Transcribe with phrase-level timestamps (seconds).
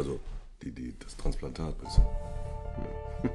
[0.00, 0.18] Also
[0.62, 2.02] die, die, das Transplantat, weißt du.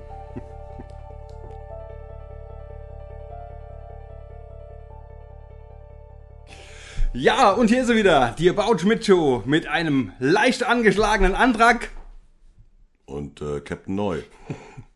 [7.13, 11.88] Ja, und hier ist sie wieder, die About Schmidt Show mit einem leicht angeschlagenen Antrag.
[13.05, 14.21] Und äh, Captain Neu.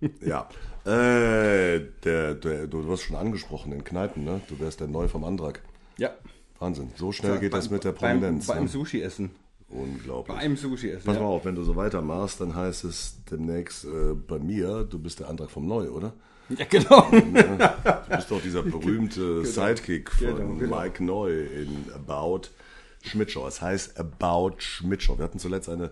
[0.19, 0.49] ja.
[0.83, 4.41] Äh, der, der, du wirst schon angesprochen in Kneipen, ne?
[4.49, 5.61] Du wärst der Neu vom Antrag.
[5.95, 6.09] Ja.
[6.57, 6.91] Wahnsinn.
[6.97, 8.47] So schnell geht beim, das mit der beim, Prominenz.
[8.47, 8.69] beim ne?
[8.69, 8.99] Sushi
[9.69, 10.35] Unglaublich.
[10.35, 11.05] Beim Sushi essen.
[11.05, 11.21] Pass ja.
[11.21, 15.19] mal auf, wenn du so weitermachst, dann heißt es demnächst äh, bei mir, du bist
[15.19, 16.13] der Antrag vom Neu, oder?
[16.49, 17.07] Ja, genau.
[17.11, 20.81] Du bist doch dieser berühmte Sidekick von Genau, genau.
[20.81, 22.49] Mike Neu in About
[23.03, 23.47] Schmidtshow.
[23.47, 25.17] Es heißt About Schmidtshow.
[25.17, 25.91] Wir hatten zuletzt eine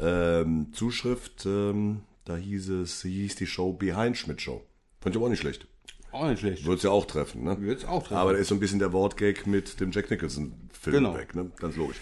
[0.00, 4.64] ähm, Zuschrift, ähm, da hieß es, hieß die Show Behind Schmidtshow.
[5.00, 5.68] Fand ich aber auch nicht schlecht.
[6.10, 6.64] Auch nicht schlecht.
[6.66, 7.56] Würd's ja auch treffen, ne?
[7.60, 8.16] Wird's auch treffen.
[8.16, 11.14] Aber da ist so ein bisschen der Wortgag mit dem Jack Nicholson-Film Genau.
[11.14, 11.50] weg, ne?
[11.58, 11.98] Ganz logisch.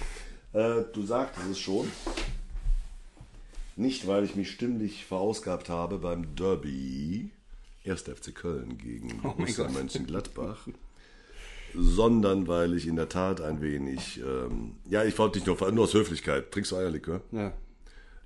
[0.54, 1.90] Äh, du sagtest es schon.
[3.77, 7.30] Nicht, weil ich mich stimmlich verausgabt habe beim Derby
[7.86, 8.02] 1.
[8.02, 9.69] FC Köln gegen Oh Borussia.
[9.69, 10.69] Mönchengladbach,
[11.74, 15.84] sondern weil ich in der Tat ein wenig, ähm, ja, ich wollte dich nur, nur
[15.84, 16.52] aus Höflichkeit.
[16.52, 17.20] Trinkst du Eierlikör?
[17.33, 17.52] Ja.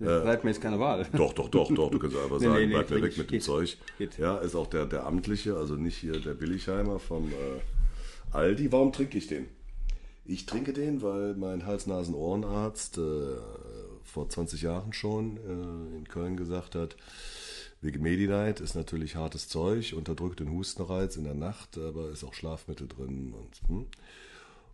[0.01, 1.05] Ja, bleibt mir jetzt keine Wahl.
[1.17, 1.91] Doch, doch, doch, doch.
[1.91, 3.19] Du kannst einfach Nee, sagen, nee, nee, bleib mir weg ich.
[3.19, 3.43] mit dem Geht.
[3.43, 3.77] Zeug.
[3.97, 4.17] Geht.
[4.19, 8.71] Ja, ist auch der, der amtliche, also nicht hier der Billigheimer vom äh, Aldi.
[8.71, 9.47] Warum trinke ich den?
[10.29, 13.37] Ich trinke den, weil mein Hals-Nasen-Ohrenarzt äh,
[14.05, 16.97] vor 20 Jahren schon äh, in Köln gesagt hat,
[17.81, 22.35] wegen Medi-Night ist natürlich hartes Zeug, unterdrückt den Hustenreiz in der Nacht, aber ist auch
[22.35, 23.33] Schlafmittel drin.
[23.33, 23.87] Und, hm.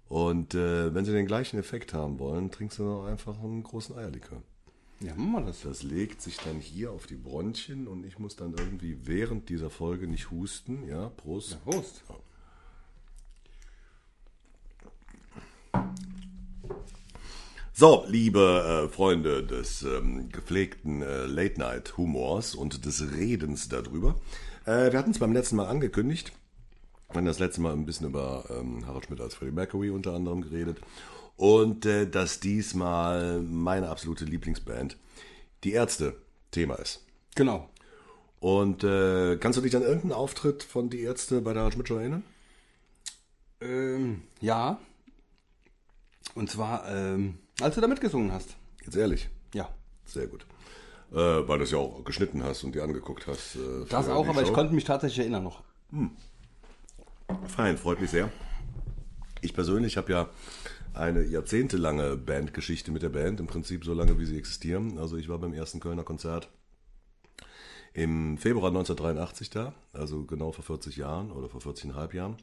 [0.09, 3.97] und äh, wenn Sie den gleichen Effekt haben wollen, trinkst du noch einfach einen großen
[3.97, 4.43] Eierlikör.
[4.99, 5.63] Ja, machen wir das.
[5.63, 9.71] Das legt sich dann hier auf die Bronchien und ich muss dann irgendwie während dieser
[9.71, 10.89] Folge nicht husten.
[10.89, 11.63] Ja, Prost.
[11.65, 12.03] Prost.
[17.73, 24.15] So, liebe äh, Freunde des ähm, gepflegten äh, Late-Night-Humors und des Redens darüber.
[24.65, 26.33] Äh, wir hatten es beim letzten Mal angekündigt.
[27.09, 30.15] Wir haben das letzte Mal ein bisschen über ähm, Harald Schmidt als Freddie Mercury unter
[30.15, 30.79] anderem geredet.
[31.37, 34.97] Und äh, dass diesmal meine absolute Lieblingsband,
[35.65, 36.17] die Ärzte,
[36.53, 37.05] Thema ist.
[37.35, 37.69] Genau.
[38.39, 41.89] Und äh, kannst du dich an irgendeinen Auftritt von Die Ärzte bei der Harald Schmidt
[41.89, 42.23] Show erinnern?
[43.61, 44.79] Ähm, ja.
[46.35, 48.57] Und zwar, ähm, als du da mitgesungen hast.
[48.85, 49.29] Jetzt ehrlich.
[49.55, 49.69] Ja.
[50.05, 50.45] Sehr gut.
[51.13, 53.57] Äh, weil du es ja auch geschnitten hast und dir angeguckt hast.
[53.57, 54.55] Äh, Das auch, aber ich Show.
[54.55, 55.63] konnte mich tatsächlich erinnern noch.
[57.47, 58.31] Fein, freut mich sehr.
[59.41, 60.29] Ich persönlich habe ja
[60.93, 64.99] eine jahrzehntelange Bandgeschichte mit der Band, im Prinzip so lange, wie sie existieren.
[64.99, 66.49] Also ich war beim ersten Kölner Konzert
[67.95, 72.37] im Februar 1983 da, also genau vor 40 Jahren oder vor 40,5 Jahren.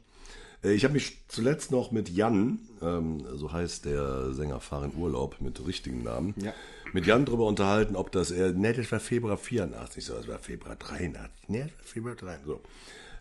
[0.64, 4.94] Äh, Ich habe mich zuletzt noch mit Jan, ähm, so heißt der Sänger Fahr in
[4.96, 6.52] Urlaub mit richtigen Namen, Ja.
[6.92, 10.38] mit Jan darüber unterhalten, ob das, äh, ne, das war Februar 84, so, das war
[10.38, 12.60] Februar 83, ne, Februar 83, so.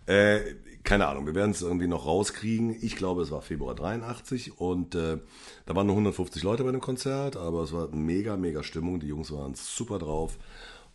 [0.07, 2.75] Äh, keine Ahnung, wir werden es irgendwie noch rauskriegen.
[2.81, 5.19] Ich glaube, es war Februar 83 und äh,
[5.67, 8.99] da waren nur 150 Leute bei dem Konzert, aber es war mega, mega Stimmung.
[8.99, 10.39] Die Jungs waren super drauf.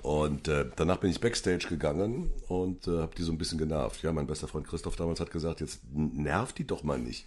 [0.02, 4.02] Und äh, danach bin ich Backstage gegangen und äh, habe die so ein bisschen genervt.
[4.02, 7.26] Ja, mein bester Freund Christoph damals hat gesagt, jetzt nervt die doch mal nicht.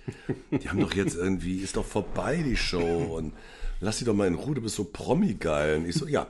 [0.51, 3.33] Die haben doch jetzt irgendwie, ist doch vorbei die Show und
[3.81, 5.77] lass die doch mal in Ruhe, du bist so Promi-geil.
[5.79, 6.27] Und ich so, ja.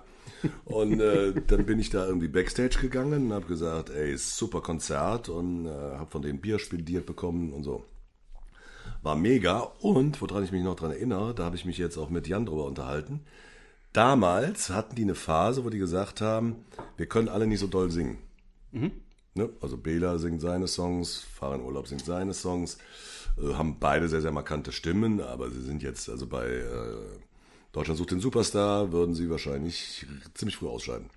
[0.65, 5.29] Und äh, dann bin ich da irgendwie Backstage gegangen und habe gesagt, ey, super Konzert
[5.29, 7.83] und äh, habe von denen Bier spendiert bekommen und so.
[9.01, 12.09] War mega und woran ich mich noch dran erinnere, da habe ich mich jetzt auch
[12.09, 13.21] mit Jan drüber unterhalten.
[13.93, 16.65] Damals hatten die eine Phase, wo die gesagt haben,
[16.97, 18.19] wir können alle nicht so doll singen.
[19.33, 19.49] Ne?
[19.61, 22.77] Also Bela singt seine Songs, Fahren Urlaub singt seine Songs,
[23.37, 26.65] äh, haben beide sehr, sehr markante Stimmen, aber sie sind jetzt also bei äh,
[27.71, 31.09] Deutschland sucht den Superstar, würden sie wahrscheinlich ziemlich früh ausscheiden.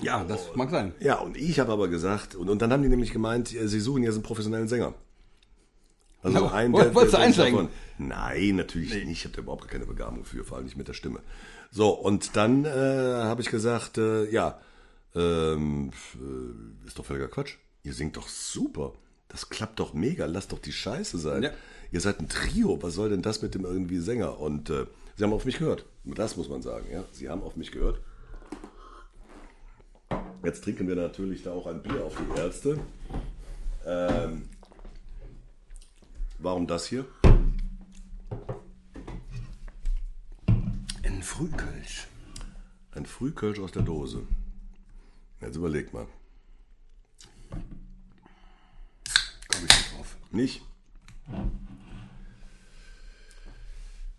[0.00, 0.94] Ja, das mag sein.
[1.00, 4.04] Ja, und ich habe aber gesagt, und, und dann haben die nämlich gemeint, sie suchen
[4.04, 4.94] jetzt einen professionellen Sänger.
[6.22, 7.68] Also Ja, einen, woll- wolltest du einsteigen?
[7.98, 9.08] Nein, natürlich nicht.
[9.10, 11.20] Ich habe da überhaupt keine Begabung für, vor allem nicht mit der Stimme.
[11.70, 14.58] So, und dann äh, habe ich gesagt, äh, ja,
[15.14, 17.54] ähm, äh, ist doch völliger Quatsch.
[17.84, 18.92] Ihr singt doch super.
[19.28, 20.26] Das klappt doch mega.
[20.26, 21.42] Lasst doch die Scheiße sein.
[21.42, 21.50] Ja.
[21.92, 22.82] Ihr seid ein Trio.
[22.82, 24.40] Was soll denn das mit dem irgendwie Sänger?
[24.40, 25.84] Und äh, sie haben auf mich gehört.
[26.04, 27.04] Das muss man sagen, ja.
[27.12, 28.00] Sie haben auf mich gehört.
[30.44, 32.78] Jetzt trinken wir natürlich da auch ein Bier auf die Ärzte.
[33.86, 34.48] Ähm,
[36.38, 37.06] warum das hier?
[41.02, 42.06] Ein Frühkölsch.
[42.92, 44.26] Ein Frühkölsch aus der Dose.
[45.40, 46.06] Jetzt überleg mal.
[49.48, 50.16] Komm ich nicht drauf.
[50.30, 50.62] Nicht?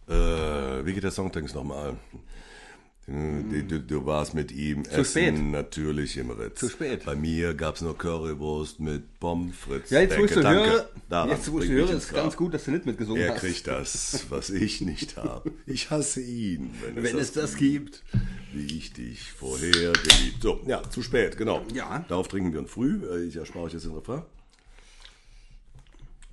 [0.07, 1.97] Äh, wie geht der Songtext nochmal?
[3.11, 5.33] Du, du, du warst mit ihm Zu spät.
[5.33, 6.59] natürlich im Ritz.
[6.59, 7.05] Zu spät.
[7.05, 9.89] Bei mir gab's nur Currywurst mit Pommes frites.
[9.89, 10.69] Ja, jetzt wo ich so danke.
[11.09, 13.39] höre, jetzt wo ich höre, ist ganz gut, dass du nicht mitgesungen Er hast.
[13.39, 15.51] kriegt das, was ich nicht habe.
[15.65, 18.03] Ich hasse ihn, wenn, Wenn es das gibt.
[18.53, 20.41] wie ich dich vorher geliebt.
[20.43, 21.63] So, ja, zu spät, genau.
[21.73, 22.05] Ja.
[22.09, 23.01] Darauf trinken wir uns früh.
[23.11, 24.21] Äh, Ich erspare euch jetzt den Refrain.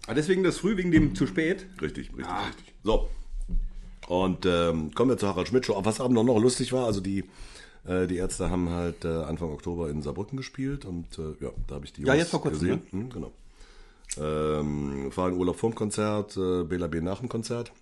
[0.07, 1.65] Ah, deswegen das früh wegen dem zu spät.
[1.81, 2.45] Richtig, richtig, Ah.
[2.49, 2.75] richtig.
[2.85, 3.09] So.
[4.07, 5.79] Und ähm, kommen wir zur Harald Schmidt Show.
[5.83, 7.25] Was aber noch, lustig war, also die,
[7.85, 11.77] äh, die Ärzte haben halt äh, Anfang Oktober in Saarbrücken gespielt und äh, ja, da
[11.77, 12.83] habe ich die Ja, Jungs jetzt vor kurzem, gesehen.
[12.91, 13.33] Hm, genau.
[14.19, 17.73] Ähm, fahren in Urlaub vorm Konzert, äh, Bela B nach dem Konzert.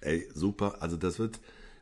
[0.00, 0.76] Ey, super.
[0.80, 1.38] Also das wird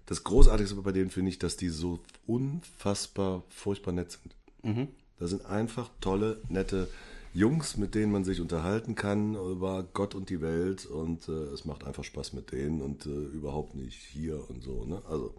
[0.07, 4.87] das Großartigste bei denen finde ich, dass die so unfassbar furchtbar nett sind.
[5.19, 6.89] Das sind einfach tolle, nette
[7.35, 11.65] Jungs, mit denen man sich unterhalten kann über Gott und die Welt und äh, es
[11.65, 14.85] macht einfach Spaß mit denen und äh, überhaupt nicht hier und so.
[14.85, 15.03] Ne?
[15.09, 15.35] Also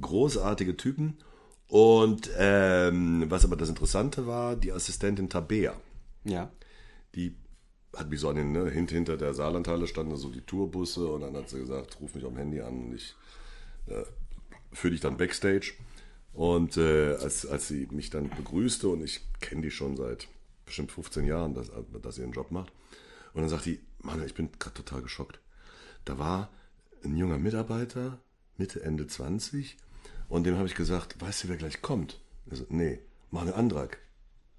[0.00, 1.18] großartige Typen.
[1.68, 5.74] Und ähm, was aber das Interessante war, die Assistentin Tabea,
[6.24, 6.50] Ja.
[7.14, 7.36] die
[7.96, 11.22] hat mich so an den, ne, hint, hinter der Saarlandhalle standen so die Tourbusse und
[11.22, 13.14] dann hat sie gesagt, ruf mich am Handy an und ich
[13.86, 14.02] äh,
[14.72, 15.74] führe dich dann Backstage.
[16.32, 20.26] Und äh, als, als sie mich dann begrüßte und ich kenne die schon seit
[20.64, 21.70] bestimmt 15 Jahren, dass,
[22.02, 22.72] dass sie ihren Job macht.
[23.32, 25.40] Und dann sagt die, Mann, ich bin gerade total geschockt.
[26.04, 26.50] Da war
[27.02, 28.18] ein junger Mitarbeiter,
[28.56, 29.76] Mitte, Ende 20,
[30.28, 32.20] und dem habe ich gesagt, weißt du, wer gleich kommt?
[32.50, 33.00] Er nee,
[33.30, 33.98] Mane Andrak.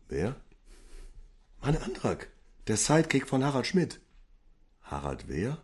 [0.09, 0.35] Wer?
[1.61, 2.29] Mane Andrak.
[2.67, 3.99] Der Sidekick von Harald Schmidt.
[4.83, 5.57] Harald wer?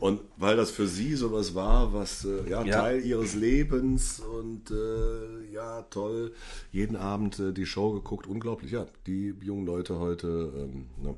[0.00, 2.80] Und weil das für sie sowas war, was äh, ja, Ja.
[2.82, 6.32] Teil ihres Lebens und äh, ja, toll,
[6.70, 11.16] jeden Abend äh, die Show geguckt, unglaublich, ja, die jungen Leute heute, ähm, ne.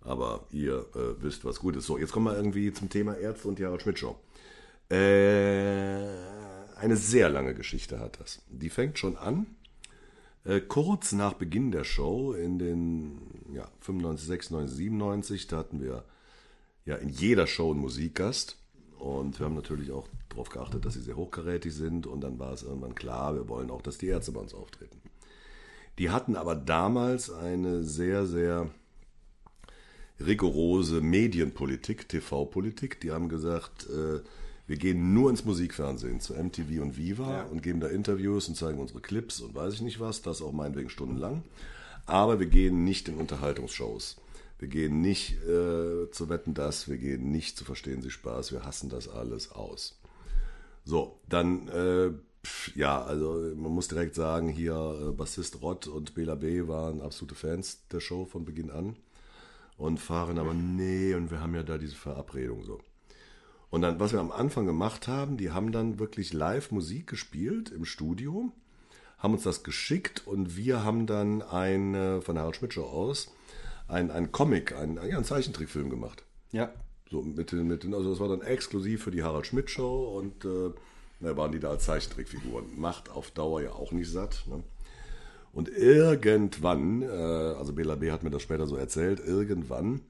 [0.00, 1.86] aber ihr äh, wisst, was gut ist.
[1.86, 4.16] So, jetzt kommen wir irgendwie zum Thema Ärzte und die Harald Schmidt Show.
[4.90, 6.08] Äh,
[6.76, 8.42] eine sehr lange Geschichte hat das.
[8.48, 9.46] Die fängt schon an,
[10.44, 13.18] äh, kurz nach Beginn der Show in den
[13.54, 16.04] ja, 95, 96, 97, da hatten wir
[16.84, 18.56] ja in jeder Show einen Musikgast.
[18.98, 22.06] Und wir haben natürlich auch darauf geachtet, dass sie sehr hochkarätig sind.
[22.06, 25.00] Und dann war es irgendwann klar, wir wollen auch, dass die Ärzte bei uns auftreten.
[25.98, 28.70] Die hatten aber damals eine sehr, sehr
[30.20, 33.00] rigorose Medienpolitik, TV-Politik.
[33.00, 34.20] Die haben gesagt, äh,
[34.66, 37.42] wir gehen nur ins Musikfernsehen, zu MTV und Viva Ja.
[37.44, 40.52] und geben da Interviews und zeigen unsere Clips und weiß ich nicht was, das auch
[40.52, 41.42] meinetwegen stundenlang.
[42.06, 44.16] Aber wir gehen nicht in Unterhaltungsshows.
[44.62, 48.64] Wir gehen nicht äh, zu Wetten das, wir gehen nicht zu Verstehen Sie Spaß, wir
[48.64, 49.98] hassen das alles aus.
[50.84, 52.12] So, dann, äh,
[52.46, 57.02] pf, ja, also man muss direkt sagen, hier äh, Bassist Rott und Bela B waren
[57.02, 58.94] absolute Fans der Show von Beginn an
[59.78, 62.78] und fahren aber, nee, und wir haben ja da diese Verabredung so.
[63.68, 67.70] Und dann, was wir am Anfang gemacht haben, die haben dann wirklich live Musik gespielt
[67.70, 68.52] im Studio,
[69.18, 72.84] haben uns das geschickt und wir haben dann ein, äh, von der Harald Schmidt Show
[72.84, 73.32] aus,
[73.92, 76.24] ein, ein Comic, ein, ja, einen Zeichentrickfilm gemacht.
[76.50, 76.72] Ja.
[77.10, 80.70] So mit mit also das war dann exklusiv für die Harald Schmidt Show und äh,
[81.20, 82.80] da waren die da als Zeichentrickfiguren.
[82.80, 84.44] Macht auf Dauer ja auch nicht satt.
[84.46, 84.62] Ne?
[85.52, 88.10] Und irgendwann, äh, also Bela B.
[88.10, 90.00] hat mir das später so erzählt, irgendwann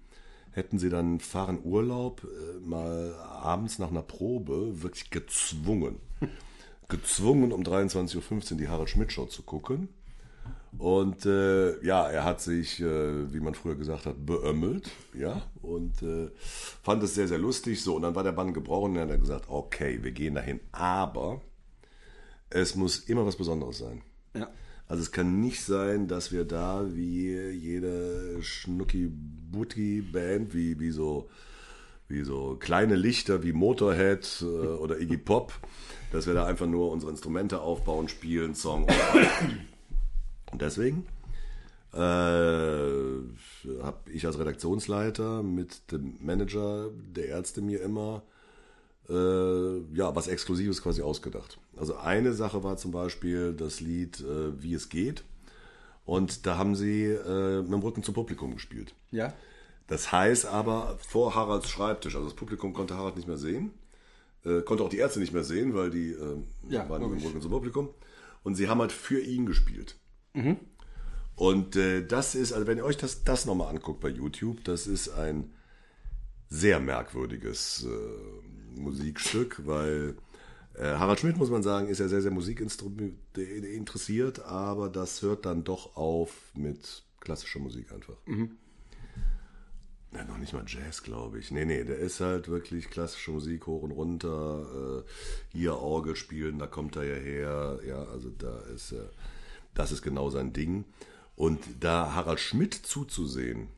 [0.52, 5.96] hätten sie dann fahren Urlaub äh, mal abends nach einer Probe wirklich gezwungen.
[6.89, 9.89] gezwungen um 23.15 Uhr die Harald Schmidt Show zu gucken.
[10.79, 16.02] Und äh, ja, er hat sich, äh, wie man früher gesagt hat, beömmelt, ja, und
[16.02, 16.31] äh,
[16.82, 17.82] fand es sehr, sehr lustig.
[17.82, 20.34] So, und dann war der Bann gebrochen und dann hat er gesagt, okay, wir gehen
[20.34, 21.43] dahin, aber
[22.48, 24.02] es muss immer was Besonderes sein.
[24.34, 24.50] Ja.
[24.88, 31.29] Also es kann nicht sein, dass wir da wie jede Schnucki-Butti-Band, wie, wie, so,
[32.08, 35.52] wie so kleine Lichter wie Motorhead äh, oder Iggy Pop,
[36.12, 38.86] dass wir da einfach nur unsere Instrumente aufbauen, spielen, Song
[40.53, 41.06] und deswegen
[41.93, 48.23] äh, habe ich als Redaktionsleiter mit dem Manager der Ärzte mir immer
[49.09, 51.59] äh, ja, was Exklusives quasi ausgedacht.
[51.77, 55.25] Also eine Sache war zum Beispiel das Lied äh, Wie es geht.
[56.05, 58.94] Und da haben sie äh, mit dem Rücken zum Publikum gespielt.
[59.11, 59.32] Ja.
[59.87, 62.15] Das heißt aber vor Haralds Schreibtisch.
[62.15, 63.73] Also das Publikum konnte Harald nicht mehr sehen.
[64.44, 66.37] Äh, konnte auch die Ärzte nicht mehr sehen, weil die äh,
[66.69, 67.27] Ja, waren mit dem.
[67.27, 67.91] Rücken zum Publikum.
[68.43, 69.97] Und sie haben halt für ihn gespielt.
[71.36, 74.86] Und äh, das ist, also wenn ihr euch das, das nochmal anguckt bei YouTube, das
[74.86, 75.53] ist ein
[76.48, 80.17] sehr merkwürdiges äh, Musikstück, weil
[80.74, 85.65] äh, Harald Schmidt, muss man sagen, ist ja sehr, sehr musikinteressiert, aber das hört dann
[85.65, 88.17] doch auf mit klassischer Musik einfach.
[90.15, 91.51] Ja, noch nicht mal Jazz, glaube ich.
[91.51, 95.05] Nee, nee, der ist halt wirklich klassische Musik hoch und runter.
[95.06, 95.10] Äh,
[95.53, 97.81] hier Orgel spielen, da kommt er ja her.
[97.86, 99.08] Ja, also da ist, äh,
[99.74, 100.84] das ist genau sein Ding.
[101.36, 103.69] Und da Harald Schmidt zuzusehen,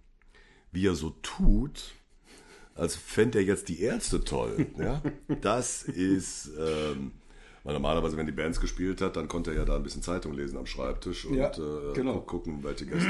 [0.72, 1.92] wie er so tut,
[2.74, 4.66] als fände er jetzt die Ärzte toll.
[4.78, 5.02] Ja?
[5.40, 7.12] Das ist, ähm,
[7.62, 10.32] weil normalerweise, wenn die Bands gespielt hat, dann konnte er ja da ein bisschen Zeitung
[10.34, 12.20] lesen am Schreibtisch und Ja, äh, genau.
[12.20, 13.08] gucken, welche Gäste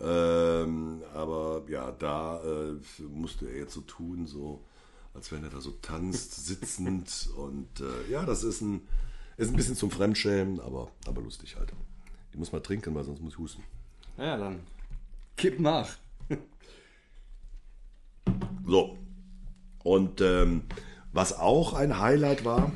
[0.00, 4.64] ähm, aber ja, da äh, musste er jetzt so tun, so
[5.14, 8.82] als wenn er da so tanzt, sitzend und äh, ja, das ist ein,
[9.36, 11.72] ist ein bisschen zum Fremdschämen, aber, aber lustig halt.
[12.32, 13.62] Ich muss mal trinken, weil sonst muss ich husten.
[14.16, 14.60] Ja, dann.
[15.36, 15.96] Kipp nach.
[18.66, 18.96] So.
[19.82, 20.62] Und ähm,
[21.12, 22.72] was auch ein Highlight war,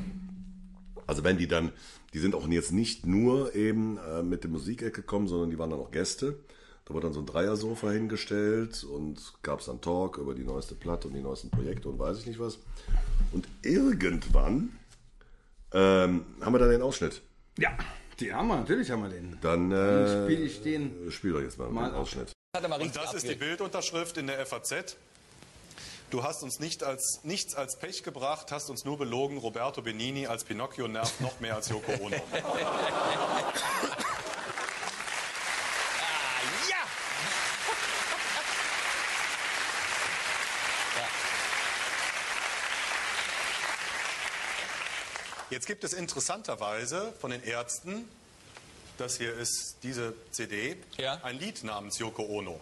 [1.07, 1.71] also wenn die dann,
[2.13, 5.71] die sind auch jetzt nicht nur eben äh, mit der Musikeck gekommen, sondern die waren
[5.71, 6.37] dann auch Gäste.
[6.85, 10.75] Da wurde dann so ein Dreiersofa hingestellt und gab es dann Talk über die neueste
[10.75, 12.59] Platte und die neuesten Projekte und weiß ich nicht was.
[13.31, 14.69] Und irgendwann
[15.73, 17.21] ähm, haben wir dann den Ausschnitt.
[17.57, 17.71] Ja,
[18.19, 19.37] die haben wir, natürlich haben wir den.
[19.41, 21.11] Dann Dann äh, spiele ich den.
[21.11, 21.95] spiel doch jetzt mal, Mal den.
[21.95, 22.31] Ausschnitt.
[22.55, 24.97] Und das ist die Bildunterschrift in der FAZ.
[26.09, 29.37] Du hast uns nicht als, nichts als Pech gebracht, hast uns nur belogen.
[29.37, 32.15] Roberto Benini als Pinocchio nervt noch mehr als Yoko Ono.
[45.49, 48.07] Jetzt gibt es interessanterweise von den Ärzten,
[48.97, 51.19] das hier ist diese CD, Ja.
[51.23, 52.59] ein Lied namens Yoko Ono.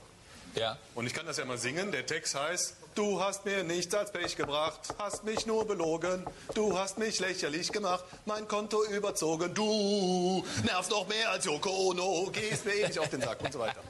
[0.55, 0.77] Ja.
[0.95, 1.91] Und ich kann das ja mal singen.
[1.91, 6.25] Der Text heißt, du hast mir nichts als Pech gebracht, hast mich nur belogen,
[6.55, 12.29] du hast mich lächerlich gemacht, mein Konto überzogen, du nervst noch mehr als Yoko Ono,
[12.31, 13.81] gehst mir ewig auf den Sack und so weiter.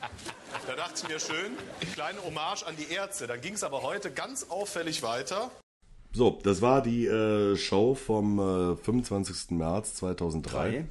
[0.66, 1.56] Da dachte ich mir schön,
[1.94, 3.28] kleine Hommage an die Ärzte.
[3.28, 5.52] Dann ging es aber heute ganz auffällig weiter.
[6.14, 9.52] So, das war die äh, Show vom äh, 25.
[9.52, 10.86] März 2003.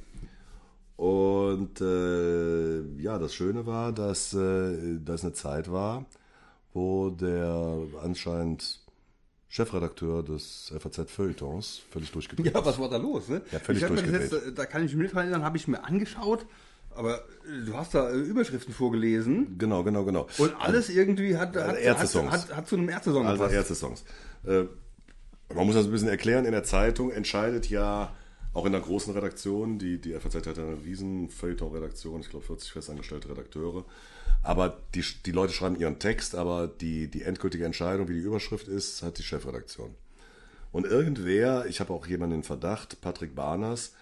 [0.95, 6.05] Und äh, ja, das Schöne war, dass äh, das eine Zeit war,
[6.73, 8.79] wo der anscheinend
[9.49, 13.29] Chefredakteur des FAZ Feuilletons völlig durchgedreht Ja, was war da los?
[13.29, 13.41] Ne?
[13.51, 14.31] Ja, völlig ich durchgedreht.
[14.31, 16.45] jetzt, da kann ich mich erinnern, habe ich mir angeschaut,
[16.95, 20.27] aber äh, du hast da äh, Überschriften vorgelesen Genau, genau, genau.
[20.39, 22.31] und alles irgendwie hat, hat, hat, Ärzte-Songs.
[22.31, 23.45] hat, hat zu einem Ärzte-Song Also.
[23.45, 24.03] Ärzte-Songs.
[25.53, 26.45] Man muss das ein bisschen erklären.
[26.45, 28.13] In der Zeitung entscheidet ja
[28.53, 32.45] auch in der großen Redaktion, die, die FAZ hat ja eine riesen Feuilleton-Redaktion, ich glaube
[32.45, 33.85] 40 festangestellte Redakteure.
[34.43, 38.67] Aber die, die Leute schreiben ihren Text, aber die, die endgültige Entscheidung, wie die Überschrift
[38.67, 39.93] ist, hat die Chefredaktion.
[40.71, 43.93] Und irgendwer, ich habe auch jemanden in Verdacht, Patrick Barners,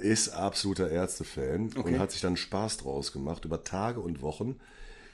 [0.00, 1.98] ist absoluter Ärzte-Fan und Okay.
[1.98, 4.56] hat sich dann Spaß draus gemacht, über Tage und Wochen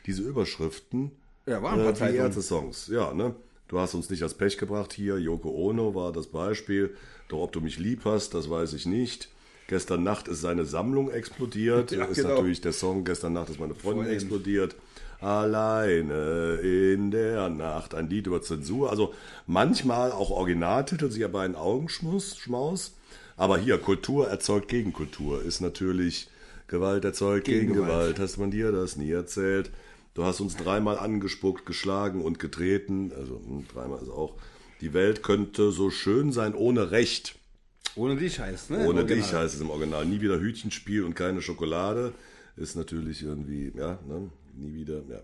[0.07, 1.13] diese Überschriften
[1.47, 2.17] Ja, waren äh, die.
[2.17, 2.89] Ärzte-Songs.
[2.89, 3.35] Ja, ne?
[3.73, 5.19] Du hast uns nicht als Pech gebracht hier.
[5.19, 6.95] Yoko Ono war das Beispiel.
[7.29, 9.31] Doch ob du mich lieb hast, das weiß ich nicht.
[9.67, 11.91] Gestern Nacht ist seine Sammlung explodiert.
[11.93, 12.35] Ja, ist genau.
[12.35, 14.15] natürlich der Song Gestern Nacht ist meine Freundin Freundin.
[14.15, 14.77] explodiert.
[15.21, 17.95] Alleine in der Nacht.
[17.95, 18.91] Ein Lied über Zensur.
[18.91, 19.15] Also
[19.47, 22.37] manchmal auch Originaltitel, sich aber ein Augenschmaus.
[22.37, 22.93] Schmaus.
[23.39, 25.43] Aber hier, Kultur erzeugt Gegenkultur.
[25.43, 26.29] Ist natürlich
[26.67, 27.87] Gewalt erzeugt Gegengewalt.
[27.89, 28.19] Gegengewalt.
[28.19, 29.71] Hast man dir das nie erzählt?
[30.15, 33.13] Du hast uns dreimal angespuckt, geschlagen und getreten.
[33.17, 34.37] Also hm, dreimal ist auch.
[34.81, 37.37] Die Welt könnte so schön sein ohne Recht.
[37.95, 38.87] Ohne dich heißt, ne?
[38.89, 40.05] Ohne dich heißt es im Original.
[40.07, 42.13] Nie wieder Hütchenspiel und keine Schokolade.
[42.57, 44.31] Ist natürlich irgendwie, ja, ne?
[44.55, 45.21] Nie wieder, ja.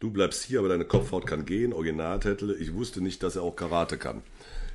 [0.00, 1.72] Du bleibst hier, aber deine Kopfhaut kann gehen.
[1.72, 2.56] Originaltitel.
[2.58, 4.22] Ich wusste nicht, dass er auch Karate kann.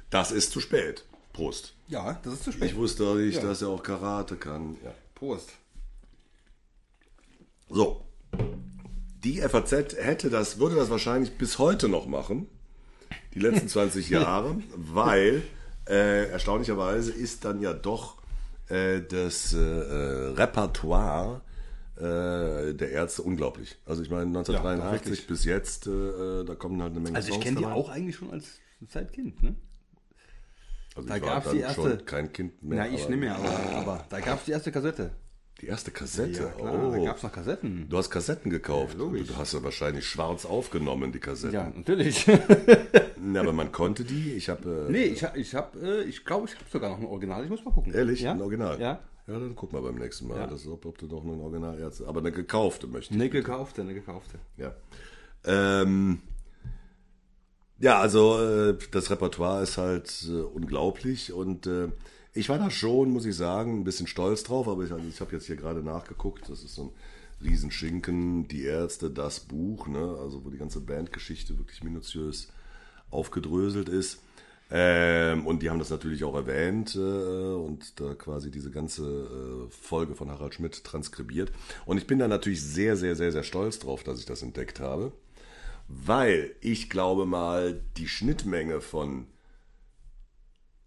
[0.09, 1.03] Das ist zu spät.
[1.33, 1.73] Prost.
[1.89, 2.69] Ja, das ist zu spät.
[2.69, 3.41] Ich wusste auch nicht, Ja.
[3.41, 4.77] dass er auch Karate kann.
[4.83, 4.93] Ja.
[5.15, 5.49] Prost.
[7.69, 8.06] So.
[9.27, 12.47] Die FAZ hätte das, würde das wahrscheinlich bis heute noch machen.
[13.33, 15.43] Die letzten 20 Jahre, weil
[15.87, 18.21] äh, erstaunlicherweise ist dann ja doch
[18.69, 21.41] äh, das äh, äh, Repertoire
[21.97, 23.75] äh, der Ärzte unglaublich.
[23.85, 25.27] Also ich meine 1983 wirklich.
[25.27, 28.31] bis jetzt, äh, da kommen halt eine Menge Also ich kenne die auch eigentlich schon
[28.31, 28.45] als
[28.87, 29.55] Zeitkind, ne?
[30.95, 32.79] Also da gab's dann die erste- kein Kind mehr.
[32.79, 35.11] Na, ich nicht mehr, aber, aber da gab es die erste Kassette.
[35.61, 36.43] Die erste Kassette.
[36.43, 36.91] Ja, klar, oh.
[36.91, 37.87] da gab es noch Kassetten.
[37.89, 38.93] Du hast Kassetten gekauft.
[38.93, 39.27] Ja, logisch.
[39.27, 41.53] du hast ja wahrscheinlich schwarz aufgenommen, die Kassetten.
[41.55, 42.25] Ja, natürlich.
[43.33, 44.33] Ja, aber man konnte die.
[44.33, 44.85] Ich habe.
[44.87, 47.43] Äh, nee, ich, hab- ich habe, äh, ich glaube, ich habe sogar noch ein Original.
[47.43, 47.93] Ich muss mal gucken.
[47.93, 48.21] Ehrlich?
[48.21, 48.31] Ja?
[48.31, 48.79] Ein Original?
[48.79, 48.99] Ja.
[49.27, 50.47] Ja, dann guck mal beim nächsten Mal, Ja.
[50.47, 52.07] das, ob, ob du doch ein Original Ärzte.
[52.07, 53.19] Aber eine gekaufte möchte ich.
[53.19, 54.39] Eine gekaufte, eine gekaufte.
[54.55, 54.73] Ja.
[55.43, 56.21] Ähm,
[57.79, 61.89] ja, also äh, das Repertoire ist halt äh, unglaublich und äh,
[62.37, 65.19] ich war da schon, muss ich sagen, ein bisschen stolz drauf, aber ich, also ich
[65.19, 66.91] habe jetzt hier gerade nachgeguckt, das ist so ein
[67.43, 70.17] Riesenschinken, die Ärzte, das Buch, ne?
[70.21, 72.49] also wo die ganze Bandgeschichte wirklich minutiös
[73.11, 74.19] aufgedröselt ist.
[74.69, 79.69] Ähm, und die haben das natürlich auch erwähnt äh, und da quasi diese ganze äh,
[79.69, 81.51] Folge von Harald Schmidt transkribiert.
[81.85, 84.81] Und ich bin da natürlich sehr, sehr, sehr, sehr stolz drauf, dass ich das entdeckt
[84.81, 85.13] habe,
[85.87, 89.27] weil ich glaube mal, die Schnittmenge von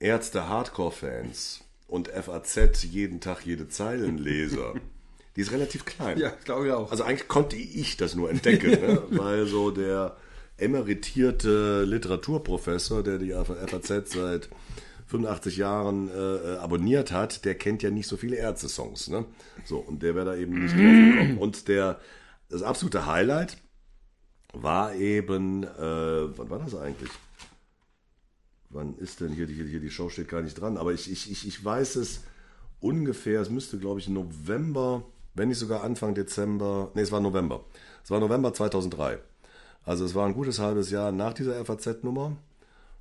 [0.00, 4.75] Ärzte Hardcore-Fans und FAZ jeden Tag jede Zeilenleser,
[5.37, 6.19] die ist relativ klein.
[6.19, 6.90] Ja, glaube ich auch.
[6.90, 9.02] Also eigentlich konnte ich das nur entdecken, ne?
[9.11, 10.16] weil so der
[10.57, 14.49] emeritierte Literaturprofessor, der die FAZ seit
[15.07, 19.09] 85 Jahren äh, abonniert hat, der kennt ja nicht so viele Ärzte-Songs.
[19.09, 19.25] Ne?
[19.64, 21.38] So, und der wäre da eben nicht drauf gekommen.
[21.38, 21.99] Und der,
[22.49, 23.59] das absolute Highlight
[24.52, 25.69] war eben, äh,
[26.38, 27.11] wann war das eigentlich?
[28.70, 31.30] Wann ist denn hier, hier, hier die Show steht gar nicht dran, aber ich, ich,
[31.30, 32.22] ich, ich weiß es
[32.80, 35.02] ungefähr, es müsste glaube ich November,
[35.34, 37.64] wenn nicht sogar Anfang Dezember, nee, es war November.
[38.04, 39.18] Es war November 2003.
[39.84, 42.36] Also es war ein gutes halbes Jahr nach dieser FAZ-Nummer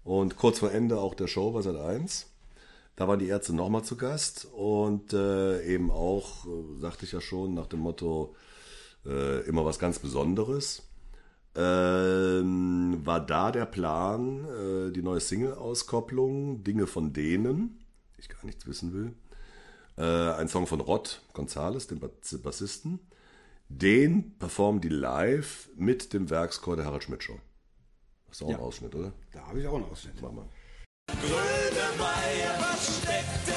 [0.03, 2.27] und kurz vor Ende auch der Show bei Sat 1.
[2.95, 7.21] Da waren die Ärzte nochmal zu Gast und äh, eben auch, äh, sagte ich ja
[7.21, 8.35] schon, nach dem Motto
[9.05, 10.88] äh, immer was ganz Besonderes.
[11.55, 17.83] Ähm, war da der Plan, äh, die neue Single-Auskopplung, Dinge von denen,
[18.17, 19.13] ich gar nichts wissen will,
[19.97, 22.99] äh, ein Song von Rod Gonzales, dem Bassisten,
[23.67, 27.39] den performen die live mit dem Werkschor der Harald Schmidt Show.
[28.27, 29.11] Das ist auch ein Ausschnitt, oder?
[29.33, 30.21] Da habe ich auch einen Ausschnitt.
[30.21, 30.47] Mach mal.
[31.07, 33.48] Grönemeyer, was steckt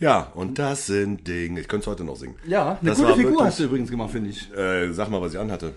[0.00, 1.60] Ja, und das sind Dinge.
[1.60, 2.34] Ich könnte es heute noch singen.
[2.46, 4.50] Ja, eine Das gute Figur wirklich- hast du übrigens gemacht, finde ich.
[4.56, 5.74] Äh, sag mal, was ich anhatte.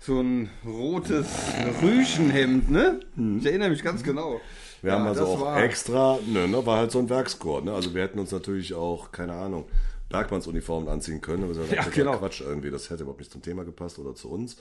[0.00, 1.26] So ein rotes
[1.82, 3.00] Rüschenhemd, ne?
[3.38, 4.40] Ich erinnere mich ganz genau.
[4.80, 7.60] Wir Ja, haben also auch war- extra, ne, ne, war halt so ein Werkschor.
[7.62, 7.74] Ne?
[7.74, 9.66] Also wir hätten uns natürlich auch, keine Ahnung,
[10.08, 11.44] Bergmannsuniformen anziehen können.
[11.44, 12.16] Aber das Ja, total genau.
[12.16, 12.70] Quatsch irgendwie.
[12.70, 14.56] Das hätte überhaupt nicht zum Thema gepasst oder zu uns.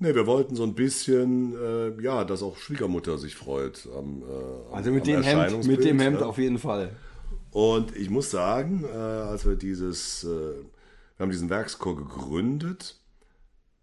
[0.00, 4.70] Ne, wir wollten so ein bisschen, äh, ja, dass auch Schwiegermutter sich freut am, äh,
[4.70, 6.26] am Also mit am dem Hemd, mit dem Hemd ja.
[6.26, 6.90] auf jeden Fall.
[7.50, 10.64] Und ich muss sagen, äh, als wir dieses, äh, wir
[11.18, 12.96] haben diesen Werkschor gegründet,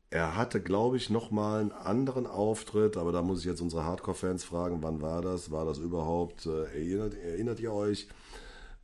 [0.10, 3.84] er hatte, glaube ich, noch mal einen anderen Auftritt, aber da muss ich jetzt unsere
[3.84, 5.52] Hardcore-Fans fragen, wann war das?
[5.52, 6.46] War das überhaupt?
[6.46, 8.08] Äh, erinnert, erinnert ihr euch?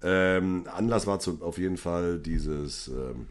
[0.01, 3.27] Ähm, Anlass war zu, auf jeden Fall dieses, ähm,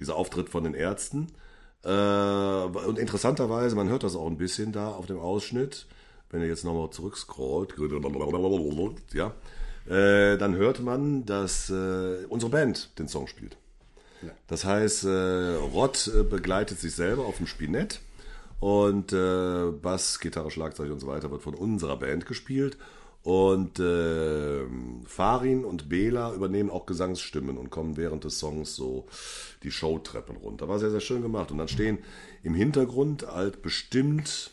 [0.00, 1.28] dieser Auftritt von den Ärzten.
[1.84, 5.86] Äh, und interessanterweise, man hört das auch ein bisschen da auf dem Ausschnitt,
[6.30, 7.74] wenn ihr jetzt nochmal zurückscrollt,
[9.12, 9.34] ja,
[9.88, 13.56] äh, dann hört man, dass äh, unsere Band den Song spielt.
[14.46, 18.00] Das heißt, äh, Rod äh, begleitet sich selber auf dem Spinett
[18.60, 22.76] und äh, Bass, Gitarre, Schlagzeug und so weiter wird von unserer Band gespielt.
[23.24, 24.64] Und äh,
[25.06, 29.06] Farin und Bela übernehmen auch Gesangsstimmen und kommen während des Songs so
[29.62, 30.68] die Showtreppen runter.
[30.68, 31.52] War sehr, sehr schön gemacht.
[31.52, 31.98] Und dann stehen
[32.42, 34.50] im Hintergrund halt bestimmt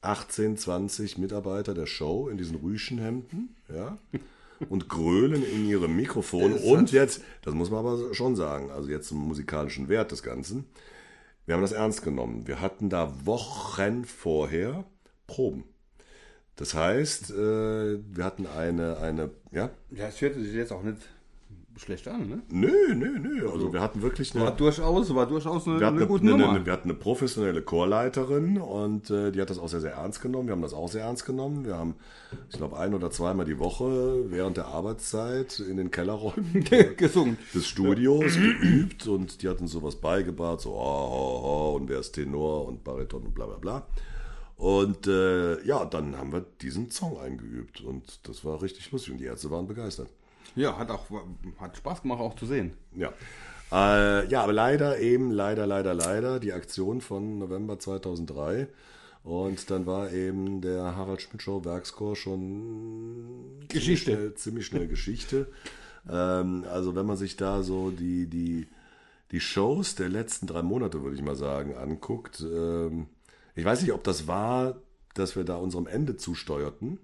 [0.00, 3.98] 18, 20 Mitarbeiter der Show in diesen Rüschenhemden, ja,
[4.68, 6.56] und grölen in ihre Mikrofone.
[6.56, 10.66] Und jetzt, das muss man aber schon sagen, also jetzt zum musikalischen Wert des Ganzen,
[11.46, 12.46] wir haben das ernst genommen.
[12.46, 14.84] Wir hatten da Wochen vorher
[15.26, 15.64] Proben.
[16.56, 20.98] Das heißt, äh, wir hatten eine, eine, ja, Ja, es hört sich jetzt auch nicht
[21.78, 22.42] schlecht an, ne?
[22.50, 25.96] nö, nö, nö, also wir hatten wirklich eine, War durchaus, war durchaus eine, wir hatten
[25.96, 26.50] eine eine, gute eine, Nummer.
[26.50, 30.20] eine, wir hatten eine professionelle Chorleiterin und äh, die hat das auch sehr, sehr ernst
[30.20, 30.48] genommen.
[30.48, 31.64] Wir haben das auch sehr ernst genommen.
[31.64, 31.94] Wir haben,
[32.50, 36.64] ich glaube, ein oder zweimal die Woche während der Arbeitszeit in den Kellerräumen
[36.96, 37.38] gesungen.
[37.54, 42.12] des Studios geübt und die hatten sowas beigebracht, so oh, oh, oh, und wer ist
[42.12, 43.86] Tenor und Bariton und bla bla bla.
[44.56, 49.18] Und äh, ja, dann haben wir diesen Song eingeübt und das war richtig lustig und
[49.18, 50.08] die Ärzte waren begeistert.
[50.56, 51.06] Ja, hat auch
[51.58, 52.74] hat Spaß gemacht auch zu sehen.
[52.94, 53.12] Ja.
[53.70, 58.68] Äh, ja, aber leider eben, leider, leider, leider die Aktion von November 2003.
[59.24, 64.12] Und dann war eben der Harald Schmidt Show Werkschor schon ziemlich Geschichte.
[64.12, 65.48] Schnell, ziemlich schnell Geschichte.
[66.10, 68.68] ähm, also wenn man sich da so die, die,
[69.32, 72.40] die Shows der letzten drei Monate, würde ich mal sagen, anguckt.
[72.40, 73.06] Ähm,
[73.54, 74.76] ich weiß nicht, ob das war,
[75.14, 76.98] dass wir da unserem Ende zusteuerten.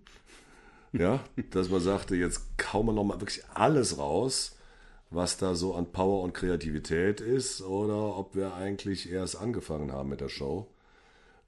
[0.97, 4.57] Ja, dass man sagte, jetzt kauen wir nochmal wirklich alles raus,
[5.11, 10.09] was da so an Power und Kreativität ist, oder ob wir eigentlich erst angefangen haben
[10.09, 10.69] mit der Show.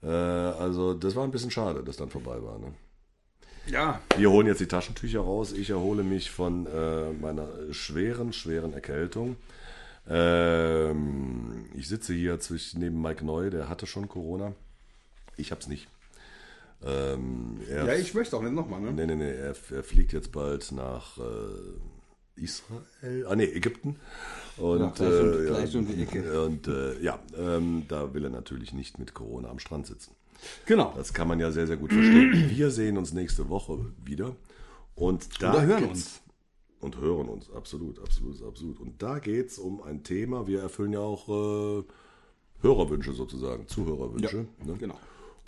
[0.02, 2.58] Äh, also, das war ein bisschen schade, dass dann vorbei war.
[2.58, 2.74] Ne?
[3.68, 5.52] Ja, Wir holen jetzt die Taschentücher raus.
[5.52, 9.36] Ich erhole mich von äh, meiner schweren, schweren Erkältung.
[10.08, 14.54] Ähm, ich sitze hier zwischen, neben Mike Neu, der hatte schon Corona.
[15.36, 15.88] Ich hab's nicht.
[16.84, 18.92] Ähm, ja, ich möchte auch nicht nochmal, ne?
[18.92, 21.22] nee, nee, nee, er, er fliegt jetzt bald nach äh,
[22.36, 23.96] Israel, ah nee, Ägypten.
[24.58, 26.42] Und, Ja, gleich um- äh, gleich um die Ecke.
[26.44, 30.14] Und äh, ja, ähm, da will er natürlich nicht mit Corona am Strand sitzen.
[30.66, 30.92] Genau.
[30.96, 32.50] Das kann man ja sehr, sehr gut verstehen.
[32.50, 34.36] Wir sehen uns nächste Woche wieder.
[34.94, 36.20] Und da Oder hören uns.
[36.80, 38.78] Und hören uns, absolut, absolut, absolut.
[38.80, 40.46] Und da geht es um ein Thema.
[40.46, 41.84] Wir erfüllen ja auch äh,
[42.60, 44.46] Hörerwünsche sozusagen, Zuhörerwünsche.
[44.60, 44.78] Ja, ne?
[44.78, 44.98] genau.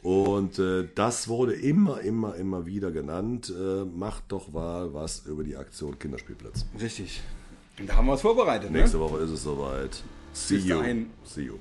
[0.03, 3.53] Und äh, das wurde immer, immer, immer wieder genannt.
[3.57, 6.67] Äh, macht doch mal was über die Aktion Kinderspielplatz.
[6.81, 7.21] Richtig.
[7.79, 8.79] Und da haben wir was vorbereitet, ne?
[8.79, 10.03] Nächste Woche ist es soweit.
[10.33, 10.77] See Bis you.
[10.79, 11.11] dahin.
[11.25, 11.55] See you.